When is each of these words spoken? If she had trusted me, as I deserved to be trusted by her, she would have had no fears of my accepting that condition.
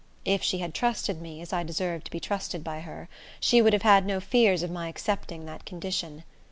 If 0.25 0.41
she 0.41 0.57
had 0.57 0.73
trusted 0.73 1.21
me, 1.21 1.41
as 1.43 1.53
I 1.53 1.61
deserved 1.61 2.05
to 2.05 2.11
be 2.11 2.19
trusted 2.19 2.63
by 2.63 2.79
her, 2.79 3.07
she 3.39 3.61
would 3.61 3.73
have 3.73 3.83
had 3.83 4.03
no 4.03 4.19
fears 4.19 4.63
of 4.63 4.71
my 4.71 4.87
accepting 4.87 5.45
that 5.45 5.63
condition. 5.63 6.23